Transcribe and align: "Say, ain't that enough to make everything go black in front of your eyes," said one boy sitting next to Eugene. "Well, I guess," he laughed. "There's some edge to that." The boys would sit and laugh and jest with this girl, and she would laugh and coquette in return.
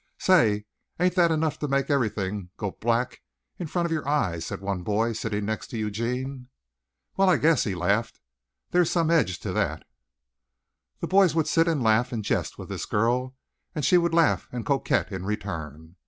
"Say, 0.17 0.65
ain't 0.99 1.13
that 1.13 1.29
enough 1.29 1.59
to 1.59 1.67
make 1.67 1.91
everything 1.91 2.49
go 2.57 2.71
black 2.71 3.21
in 3.59 3.67
front 3.67 3.85
of 3.85 3.91
your 3.91 4.09
eyes," 4.09 4.47
said 4.47 4.59
one 4.59 4.81
boy 4.81 5.13
sitting 5.13 5.45
next 5.45 5.67
to 5.67 5.77
Eugene. 5.77 6.47
"Well, 7.17 7.29
I 7.29 7.37
guess," 7.37 7.65
he 7.65 7.75
laughed. 7.75 8.19
"There's 8.71 8.89
some 8.89 9.11
edge 9.11 9.37
to 9.41 9.53
that." 9.53 9.83
The 11.01 11.07
boys 11.07 11.35
would 11.35 11.47
sit 11.47 11.67
and 11.67 11.83
laugh 11.83 12.11
and 12.11 12.25
jest 12.25 12.57
with 12.57 12.67
this 12.69 12.87
girl, 12.87 13.35
and 13.75 13.85
she 13.85 13.99
would 13.99 14.15
laugh 14.15 14.47
and 14.51 14.65
coquette 14.65 15.11
in 15.11 15.23
return. 15.23 15.97